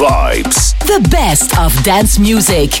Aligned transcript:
Vibes. 0.00 0.78
The 0.86 1.06
best 1.10 1.58
of 1.58 1.74
dance 1.82 2.18
music. 2.18 2.80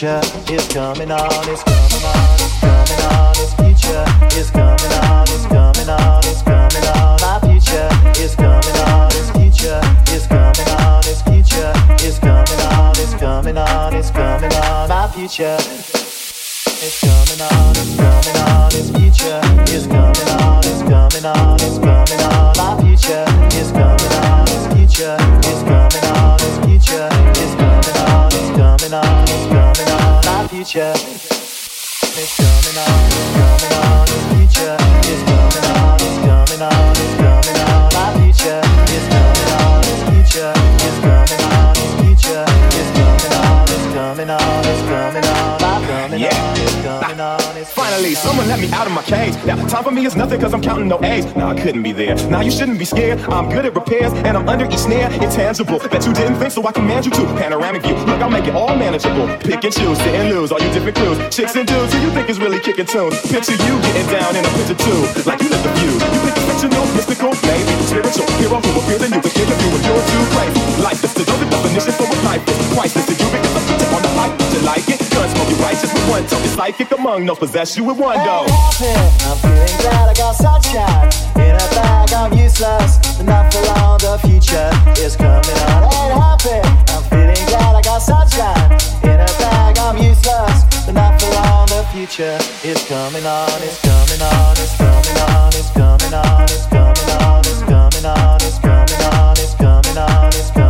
future 0.00 0.72
coming 0.72 1.10
on. 1.10 1.48
It's 1.48 1.62
coming 1.62 2.04
on. 2.04 2.34
It's 2.40 2.60
coming 2.60 3.00
on. 3.12 3.34
Its 3.36 3.52
future 3.54 4.04
is 4.38 4.50
coming 4.50 4.92
on. 5.04 5.26
It's 5.28 5.46
coming 5.46 5.88
on. 5.88 6.24
It's 6.24 6.42
coming 6.42 6.84
on. 6.96 7.20
My 7.20 7.38
future 7.42 7.88
is 8.18 8.34
coming 8.34 8.76
on. 8.88 9.08
Its 9.12 9.30
future 9.30 9.80
is 10.14 10.26
coming 10.26 10.68
on. 10.80 11.00
Its 11.04 11.22
future 11.22 11.72
is 12.02 12.18
coming 12.18 12.60
on. 12.72 12.94
It's 12.96 13.14
coming 13.14 13.58
on. 13.58 13.94
It's 13.94 14.10
coming 14.10 14.52
on. 14.54 14.88
My 14.88 15.08
future. 15.08 15.79
On. 30.76 30.94
It's 30.94 32.36
coming 32.36 32.78
on, 32.78 33.00
it's 33.10 33.30
coming 33.34 33.74
on, 33.82 34.06
its 34.06 34.24
future 34.30 34.76
is 35.10 35.22
coming 35.26 35.66
on, 35.74 35.98
it's 35.98 36.18
coming 36.22 36.62
on, 36.62 36.90
it's 36.94 37.14
coming 37.18 37.58
on, 37.66 37.90
my 37.90 38.06
future 38.20 38.60
is 38.94 39.06
coming 39.10 39.50
on, 39.58 39.82
its 39.82 40.02
future 40.06 40.52
is 40.54 40.98
coming 41.02 41.42
on, 41.50 41.74
its 41.74 41.94
future 41.98 42.44
is 42.78 42.90
coming 42.94 43.34
on, 43.34 43.66
it's 43.66 43.86
coming 43.94 44.30
on, 44.30 44.62
it's 44.62 44.82
coming 44.86 45.24
on, 45.26 45.60
my 45.60 45.86
coming 45.88 46.20
Yeah. 46.20 46.38
on, 46.38 46.59
Finally, 47.10 48.14
someone 48.14 48.46
let 48.46 48.60
me 48.60 48.70
out 48.72 48.86
of 48.86 48.92
my 48.92 49.02
cage. 49.02 49.34
Now, 49.44 49.56
time 49.66 49.82
for 49.82 49.90
me 49.90 50.06
is 50.06 50.14
nothing 50.14 50.40
cause 50.40 50.54
I'm 50.54 50.62
counting 50.62 50.86
no 50.86 51.02
A's. 51.02 51.24
Nah, 51.34 51.50
I 51.50 51.60
couldn't 51.60 51.82
be 51.82 51.92
there. 51.92 52.14
Now, 52.30 52.40
you 52.40 52.50
shouldn't 52.52 52.78
be 52.78 52.84
scared. 52.84 53.18
I'm 53.22 53.48
good 53.48 53.66
at 53.66 53.74
repairs 53.74 54.12
and 54.12 54.36
I'm 54.36 54.48
under 54.48 54.64
each 54.66 54.78
snare. 54.78 55.10
Intangible. 55.12 55.80
Bet 55.90 56.06
you 56.06 56.12
didn't 56.12 56.36
think 56.36 56.52
so 56.52 56.64
I 56.66 56.72
command 56.72 57.06
you 57.06 57.10
to. 57.12 57.24
Panoramic 57.34 57.82
view. 57.82 57.94
Look, 57.94 58.20
I'll 58.22 58.30
make 58.30 58.46
it 58.46 58.54
all 58.54 58.76
manageable. 58.76 59.26
Pick 59.38 59.64
and 59.64 59.74
choose, 59.74 59.98
sit 59.98 60.14
and 60.14 60.30
lose. 60.30 60.52
All 60.52 60.60
you 60.60 60.70
different 60.72 60.96
clues. 60.96 61.18
Chicks 61.34 61.56
and 61.56 61.66
dudes 61.66 61.92
who 61.92 62.00
you 62.00 62.10
think 62.10 62.30
is 62.30 62.38
really 62.38 62.60
kicking 62.60 62.86
tunes. 62.86 63.20
Picture 63.22 63.58
you 63.58 63.74
getting 63.90 64.06
down 64.06 64.36
in 64.36 64.44
a 64.44 64.50
picture 64.54 64.78
too. 64.78 65.00
Like 65.26 65.42
you 65.42 65.50
lit 65.50 65.62
the 65.66 65.72
views. 65.82 66.00
You 66.14 66.20
it's 66.30 66.38
fictional, 66.46 66.86
mystical, 66.94 67.34
maybe 67.42 67.74
spiritual. 67.90 68.30
Hero 68.38 68.60
who 68.62 68.70
appears 68.78 69.02
in 69.02 69.10
you, 69.10 69.20
but 69.20 69.32
think 69.34 69.50
of 69.50 69.58
you 69.58 69.68
when 69.74 69.82
you're 69.82 70.04
too 70.06 70.24
crazy. 70.30 70.62
Life 70.78 71.02
is 71.02 71.14
the 71.14 71.24
the 71.26 71.46
definition 71.50 71.92
for 71.98 72.06
what 72.06 72.22
life 72.24 72.44
is. 72.46 72.56
Priceless 72.74 73.06
to 73.06 73.14
you 73.18 73.28
because 73.34 73.54
I 73.56 73.62
put 73.66 74.04
it 74.04 74.09
on 74.10 74.30
hype. 74.30 74.52
You 74.52 74.60
like 74.66 74.88
it? 74.88 75.00
Gun 75.10 75.28
smoke 75.30 75.50
you 75.50 75.56
righteous 75.56 75.92
with 75.92 76.08
one 76.08 76.26
toe. 76.26 76.38
It's 76.42 76.54
psychic 76.54 76.90
among 76.92 77.24
no 77.24 77.34
possess 77.34 77.76
you 77.76 77.84
with 77.84 77.98
one 77.98 78.18
go. 78.18 78.46
happy. 78.48 78.90
I'm 79.26 79.36
feeling 79.38 79.76
glad 79.80 80.08
I 80.08 80.14
got 80.14 80.34
sunshine 80.34 81.08
in 81.36 81.54
a 81.54 81.66
bag. 81.74 82.12
I'm 82.12 82.32
useless, 82.32 82.98
not 83.22 83.52
for 83.52 83.62
long. 83.74 83.98
The 83.98 84.18
future 84.26 84.70
is 85.00 85.16
coming 85.16 85.58
on. 85.70 85.84
Ain't 85.84 86.14
happy. 86.18 86.60
I'm 86.92 87.02
feeling 87.10 87.44
glad 87.46 87.74
I 87.76 87.82
got 87.82 88.02
sunshine 88.02 88.72
in 89.04 89.20
a 89.20 89.30
bag. 89.38 89.78
I'm 89.78 89.96
useless, 89.98 90.64
not 90.92 91.20
for 91.20 91.30
long. 91.34 91.66
The 91.68 91.84
future 91.92 92.38
is 92.64 92.82
coming 92.86 93.26
on. 93.26 93.48
It's 93.62 93.80
coming 93.82 94.22
on. 94.22 94.52
It's 94.58 94.76
coming 94.76 95.18
on. 95.30 95.52
It's 95.54 95.70
coming 95.70 96.14
on. 96.14 96.44
It's 96.44 96.66
coming 96.66 97.04
on. 97.04 97.44
It's 97.44 97.62
coming 97.62 98.04
on. 98.06 98.38
It's 98.40 98.58
coming 98.58 99.04
on. 99.06 99.36
It's 99.36 99.54
coming 99.54 99.98
on. 99.98 100.28
It's 100.34 100.50
coming 100.50 100.66
on. 100.66 100.69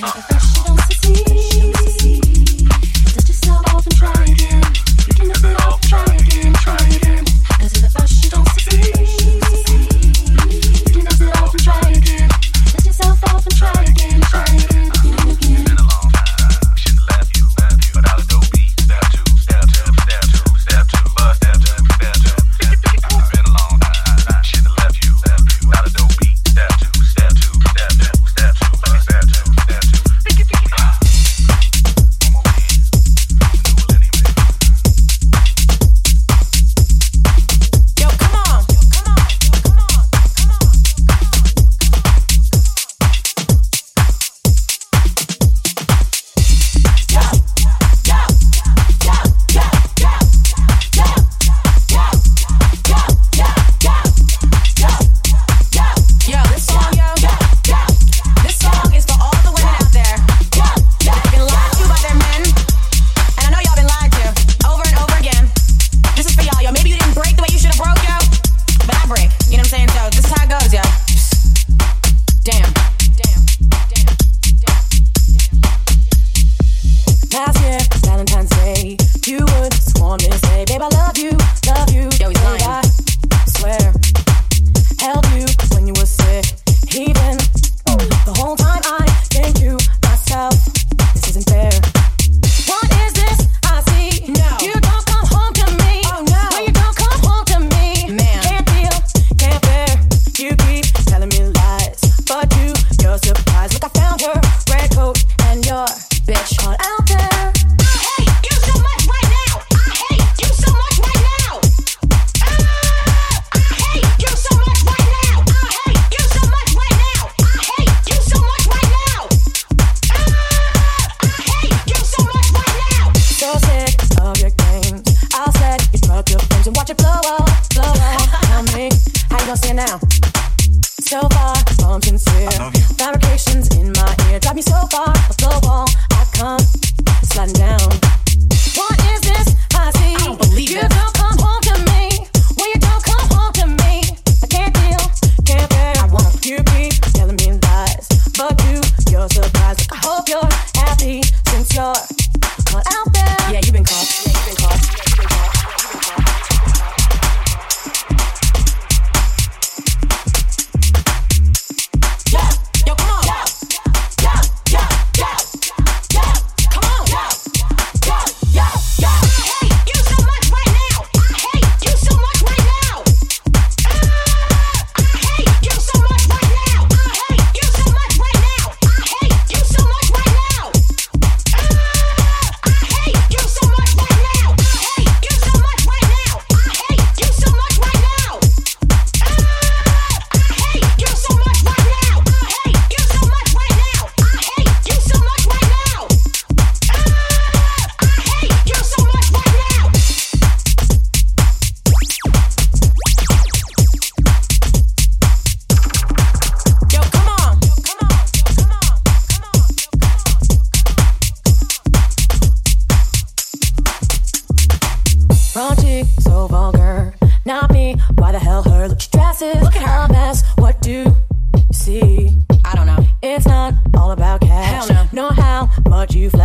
Yeah, 0.00 1.47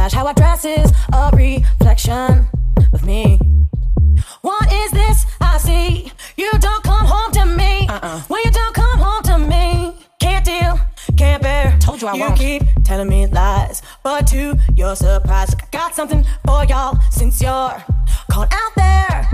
flash. 0.03 0.13
How 0.13 0.27
I 0.27 0.33
dress 0.33 0.65
is 0.65 0.91
a 1.13 1.29
reflection 1.33 2.47
of 2.93 3.05
me. 3.05 3.39
What 4.41 4.71
is 4.71 4.91
this 4.91 5.25
I 5.39 5.57
see? 5.57 6.11
You 6.37 6.51
don't 6.59 6.83
come 6.83 7.05
home 7.05 7.31
to 7.33 7.45
me. 7.45 7.87
Uh-uh. 7.87 8.21
When 8.27 8.41
you 8.43 8.51
don't 8.51 8.75
come 8.75 8.99
home 8.99 9.23
to 9.23 9.37
me, 9.37 9.93
can't 10.19 10.45
deal, 10.45 10.79
can't 11.17 11.41
bear. 11.41 11.77
Told 11.79 12.01
you 12.01 12.07
I 12.07 12.13
you 12.15 12.21
won't. 12.21 12.37
keep 12.37 12.63
telling 12.83 13.09
me 13.09 13.27
lies, 13.27 13.81
but 14.03 14.27
to 14.27 14.57
your 14.75 14.95
surprise, 14.95 15.55
I 15.55 15.65
got 15.71 15.95
something 15.95 16.25
for 16.45 16.65
y'all 16.65 16.97
since 17.11 17.41
you're 17.41 17.83
caught 18.31 18.51
out 18.51 18.73
there, 18.75 19.29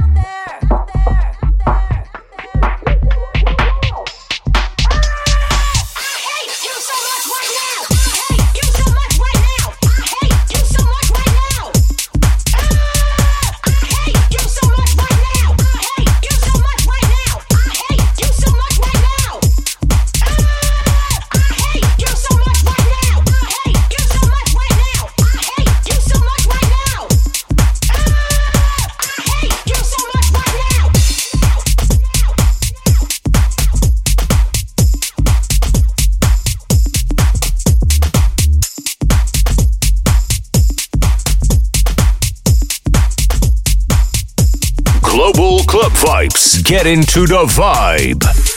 Get 46.70 46.86
into 46.86 47.26
the 47.26 47.46
vibe. 47.46 48.49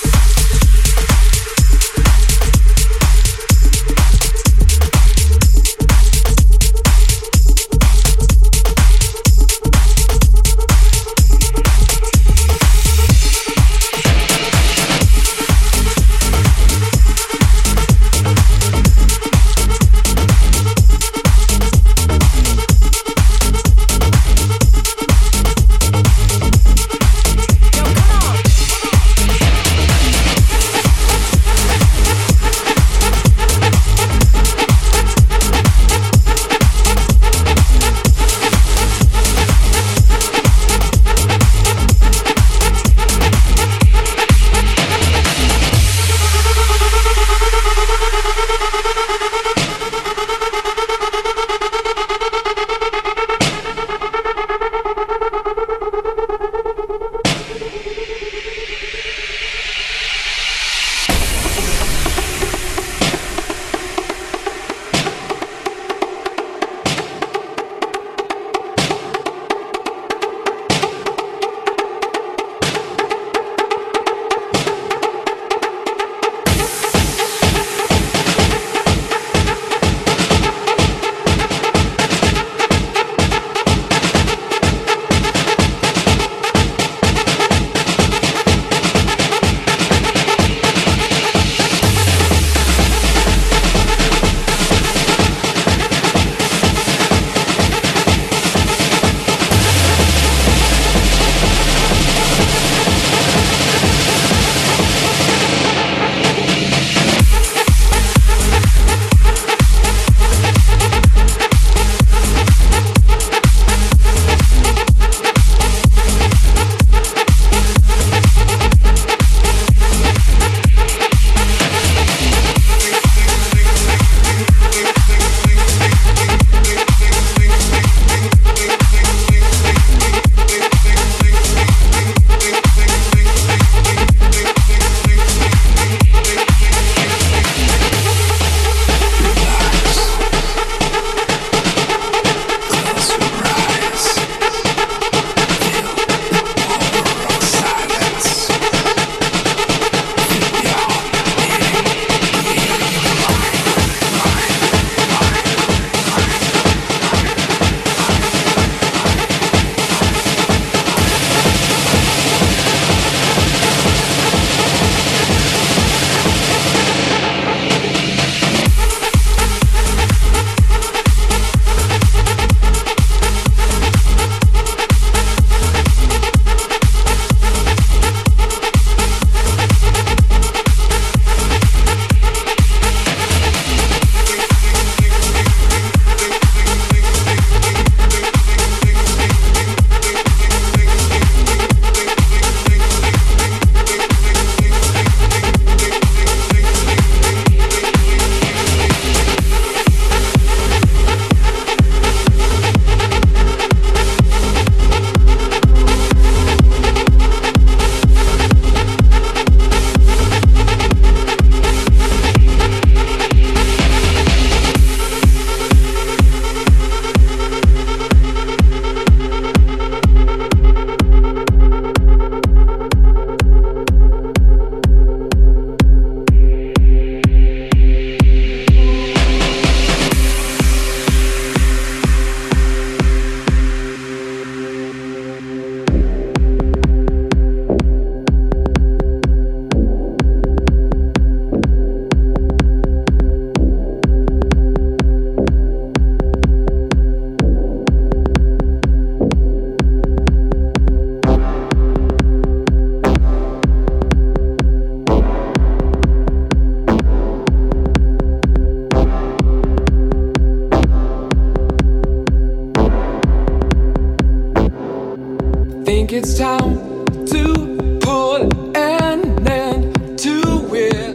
It's 265.93 266.39
time 266.39 267.05
to 267.27 267.99
put 268.01 268.43
an 268.75 269.47
end 269.47 270.19
to 270.19 270.67
it. 270.73 271.15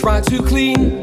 Try 0.00 0.22
to 0.22 0.42
clean 0.42 0.99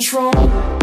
control 0.00 0.73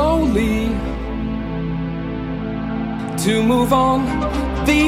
slowly. 0.00 0.68
To 3.24 3.42
move 3.42 3.72
on 3.72 4.00
the 4.64 4.84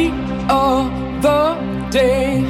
other 0.49 1.45
day. 1.91 2.45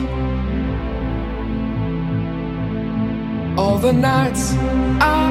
All 3.56 3.78
the 3.78 3.92
nights 3.92 4.44
I 5.00 5.22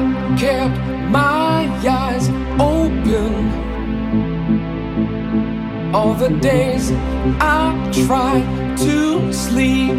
kept 0.42 0.76
my 1.20 1.56
eyes 2.00 2.26
open. 2.74 3.32
All 5.94 6.14
the 6.24 6.30
days 6.50 6.84
I 7.40 7.64
tried 8.06 8.46
to 8.84 9.32
sleep. 9.32 9.96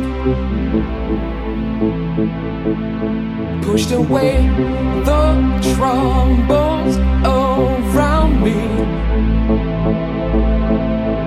Pushed 3.65 3.91
away 3.91 4.35
the 5.09 5.23
troubles 5.73 6.95
me. 8.43 8.53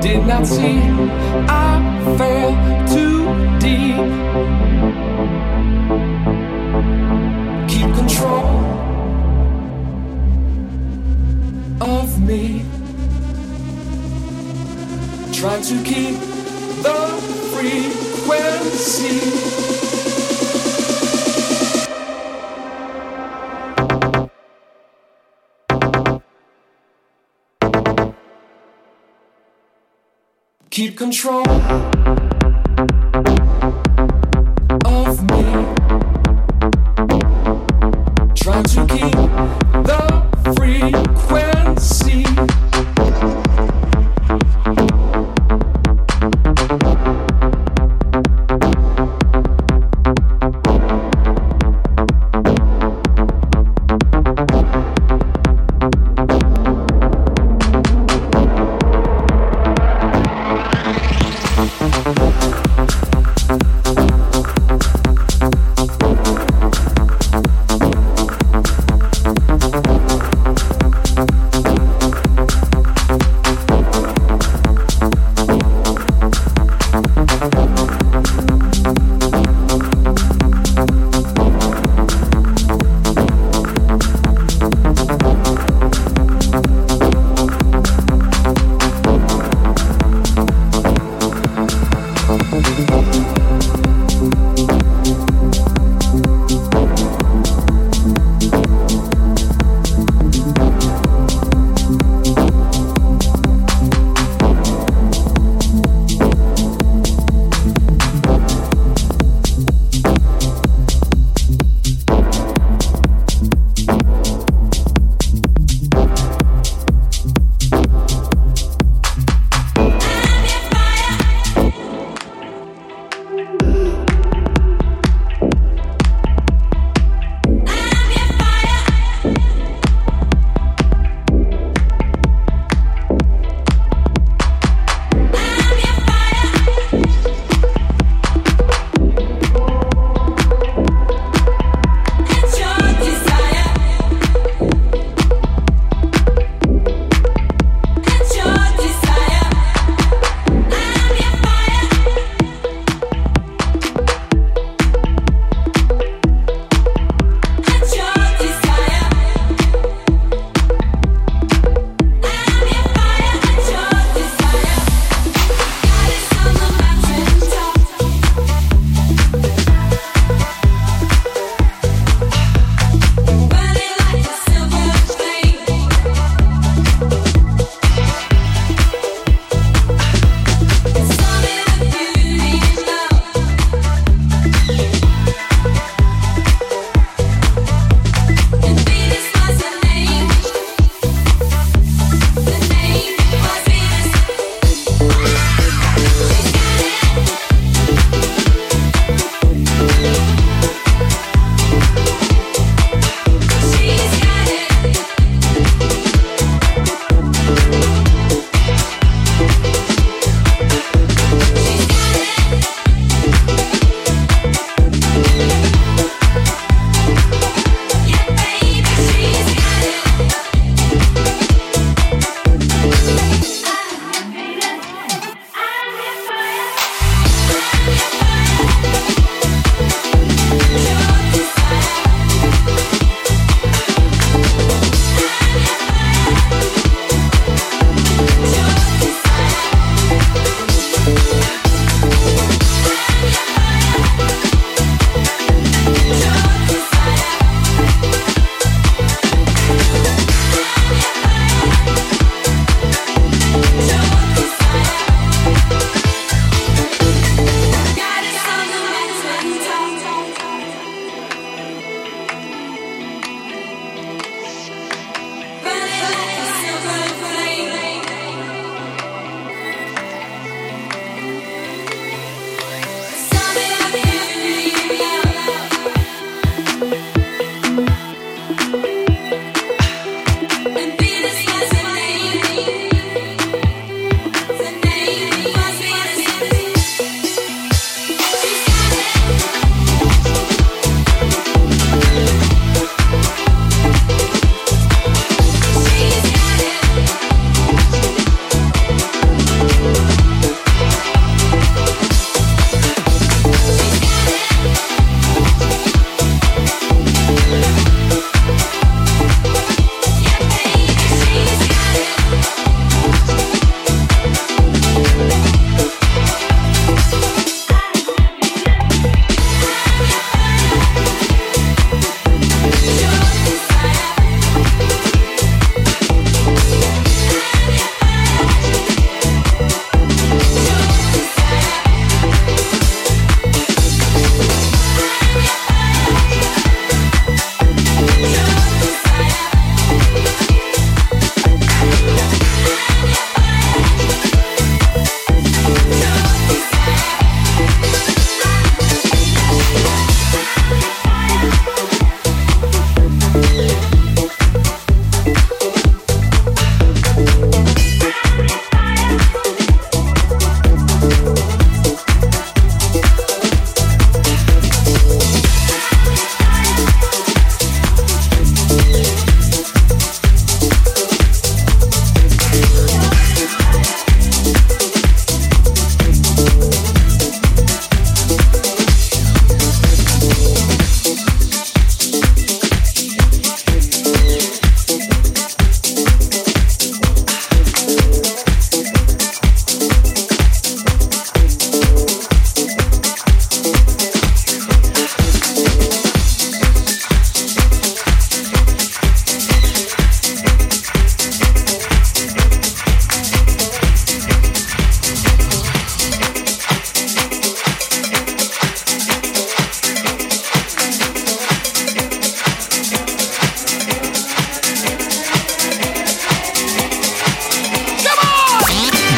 Did 0.01 0.27
not 0.27 0.47
see 0.47 0.79
I 1.49 1.81
fell 2.19 2.53
too 2.93 3.25
deep. 3.59 3.97
keep 7.69 7.95
control 7.95 8.47
of 11.81 12.21
me. 12.21 12.65
Try 15.33 15.61
to 15.61 15.83
keep 15.85 16.17
the 16.83 16.99
frequency. 17.53 19.66
Keep 30.77 30.99
control 30.99 31.43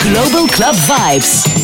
Global 0.09 0.49
Club 0.49 0.75
Vibes. 0.75 1.58